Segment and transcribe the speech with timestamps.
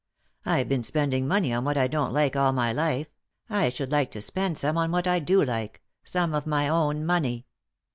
[0.47, 3.05] I've been spending money on what I don't like all my life;
[3.51, 7.05] I should like to spend some on what I do like— some of my own
[7.05, 7.45] money.